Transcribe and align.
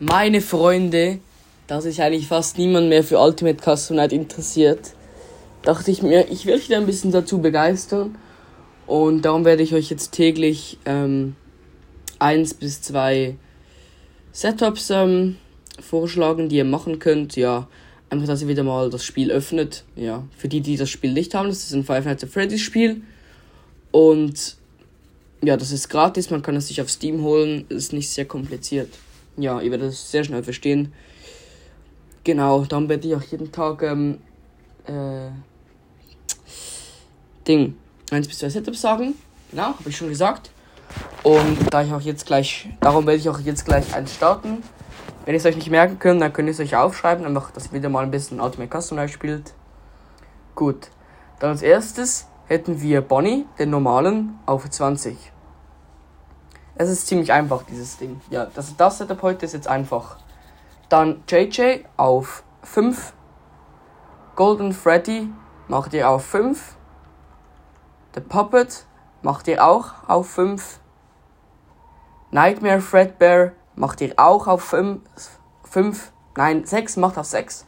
Meine 0.00 0.40
Freunde, 0.40 1.20
da 1.68 1.80
sich 1.80 2.02
eigentlich 2.02 2.26
fast 2.26 2.58
niemand 2.58 2.88
mehr 2.88 3.04
für 3.04 3.20
Ultimate 3.20 3.62
Custom 3.62 3.94
Night 3.96 4.12
interessiert, 4.12 4.92
dachte 5.62 5.92
ich 5.92 6.02
mir, 6.02 6.28
ich 6.32 6.46
will 6.46 6.54
euch 6.54 6.66
da 6.66 6.78
ein 6.78 6.86
bisschen 6.86 7.12
dazu 7.12 7.38
begeistern. 7.38 8.18
Und 8.88 9.22
darum 9.22 9.44
werde 9.44 9.62
ich 9.62 9.72
euch 9.72 9.90
jetzt 9.90 10.10
täglich 10.10 10.78
ähm, 10.84 11.36
eins 12.18 12.54
bis 12.54 12.82
zwei 12.82 13.36
Setups 14.32 14.90
ähm, 14.90 15.36
vorschlagen, 15.80 16.48
die 16.48 16.56
ihr 16.56 16.64
machen 16.64 16.98
könnt. 16.98 17.36
Ja, 17.36 17.68
einfach, 18.10 18.26
dass 18.26 18.42
ihr 18.42 18.48
wieder 18.48 18.64
mal 18.64 18.90
das 18.90 19.04
Spiel 19.04 19.30
öffnet. 19.30 19.84
Ja, 19.94 20.24
für 20.36 20.48
die, 20.48 20.60
die 20.60 20.76
das 20.76 20.90
Spiel 20.90 21.12
nicht 21.12 21.34
haben, 21.34 21.48
das 21.48 21.62
ist 21.62 21.72
ein 21.72 21.84
Five 21.84 22.04
Nights 22.04 22.24
at 22.24 22.30
Freddy's 22.30 22.62
Spiel. 22.62 23.02
Und 23.92 24.56
ja, 25.40 25.56
das 25.56 25.70
ist 25.70 25.88
gratis, 25.88 26.30
man 26.30 26.42
kann 26.42 26.56
es 26.56 26.66
sich 26.66 26.82
auf 26.82 26.90
Steam 26.90 27.22
holen, 27.22 27.66
ist 27.68 27.92
nicht 27.92 28.10
sehr 28.10 28.24
kompliziert 28.24 28.88
ja, 29.36 29.60
ihr 29.60 29.70
werdet 29.70 29.88
es 29.88 30.10
sehr 30.10 30.24
schnell 30.24 30.42
verstehen. 30.42 30.92
Genau, 32.24 32.64
dann 32.64 32.88
werde 32.88 33.06
ich 33.06 33.14
auch 33.14 33.22
jeden 33.22 33.52
Tag 33.52 33.82
ähm, 33.82 34.18
äh, 34.86 35.30
Ding 37.46 37.76
1 38.10 38.28
bis 38.28 38.38
2 38.38 38.48
Setups 38.48 38.80
sagen. 38.80 39.14
Genau, 39.50 39.66
habe 39.78 39.88
ich 39.88 39.96
schon 39.96 40.08
gesagt. 40.08 40.50
Und 41.22 41.72
da 41.72 41.82
ich 41.82 41.92
auch 41.92 42.00
jetzt 42.00 42.26
gleich, 42.26 42.68
darum 42.80 43.06
werde 43.06 43.18
ich 43.18 43.28
auch 43.28 43.40
jetzt 43.40 43.64
gleich 43.64 43.94
eins 43.94 44.14
starten. 44.14 44.62
Wenn 45.24 45.34
ihr 45.34 45.38
es 45.38 45.46
euch 45.46 45.56
nicht 45.56 45.70
merken 45.70 45.98
könnt, 45.98 46.20
dann 46.20 46.32
könnt 46.32 46.48
ihr 46.48 46.52
es 46.52 46.60
euch 46.60 46.76
aufschreiben, 46.76 47.24
einfach, 47.24 47.50
dass 47.50 47.66
ihr 47.66 47.72
wieder 47.72 47.88
mal 47.88 48.04
ein 48.04 48.10
bisschen 48.10 48.40
Ultimate 48.40 48.70
Custom 48.78 49.08
spielt. 49.08 49.54
Gut, 50.54 50.90
dann 51.40 51.50
als 51.50 51.62
erstes 51.62 52.26
hätten 52.46 52.80
wir 52.80 53.00
Bonnie, 53.00 53.46
den 53.58 53.70
normalen, 53.70 54.38
auf 54.46 54.68
20. 54.68 55.16
Es 56.76 56.90
ist 56.90 57.06
ziemlich 57.06 57.32
einfach, 57.32 57.62
dieses 57.62 57.98
Ding. 57.98 58.20
Ja, 58.30 58.46
das, 58.46 58.76
das 58.76 58.98
Setup 58.98 59.22
heute 59.22 59.46
ist 59.46 59.52
jetzt 59.52 59.68
einfach. 59.68 60.16
Dann 60.88 61.22
JJ 61.28 61.84
auf 61.96 62.42
5. 62.62 63.12
Golden 64.34 64.72
Freddy 64.72 65.30
macht 65.68 65.92
ihr 65.94 66.08
auf 66.08 66.24
5. 66.26 66.76
The 68.14 68.20
Puppet 68.20 68.86
macht 69.22 69.46
ihr 69.46 69.64
auch 69.64 70.08
auf 70.08 70.30
5. 70.30 70.80
Nightmare 72.32 72.80
Fredbear 72.80 73.52
macht 73.76 74.00
ihr 74.00 74.14
auch 74.16 74.48
auf 74.48 74.64
5. 74.64 75.00
5. 75.62 76.12
Nein, 76.36 76.64
6 76.64 76.96
macht 76.96 77.18
auf 77.18 77.26
6. 77.26 77.66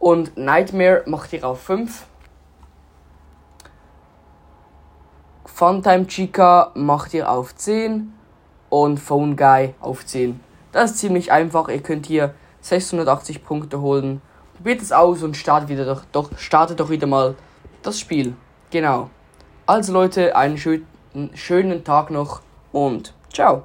Und 0.00 0.36
Nightmare 0.36 1.04
macht 1.06 1.32
ihr 1.32 1.46
auf 1.46 1.62
5. 1.62 2.06
Funtime 5.58 6.06
Chica 6.06 6.70
macht 6.76 7.14
ihr 7.14 7.28
auf 7.28 7.52
10 7.52 8.12
und 8.68 8.98
Phone 8.98 9.36
Guy 9.36 9.74
auf 9.80 10.06
10. 10.06 10.38
Das 10.70 10.92
ist 10.92 10.98
ziemlich 10.98 11.32
einfach. 11.32 11.68
Ihr 11.68 11.82
könnt 11.82 12.06
hier 12.06 12.32
680 12.60 13.42
Punkte 13.42 13.80
holen. 13.80 14.22
Probiert 14.54 14.80
es 14.80 14.92
aus 14.92 15.24
und 15.24 15.36
startet, 15.36 15.68
wieder 15.68 15.84
doch, 15.84 16.04
doch, 16.12 16.30
startet 16.38 16.78
doch 16.78 16.90
wieder 16.90 17.08
mal 17.08 17.34
das 17.82 17.98
Spiel. 17.98 18.36
Genau. 18.70 19.10
Also 19.66 19.92
Leute, 19.92 20.36
einen 20.36 20.58
schönen, 20.58 20.86
schönen 21.34 21.82
Tag 21.82 22.12
noch 22.12 22.40
und 22.70 23.12
ciao. 23.32 23.64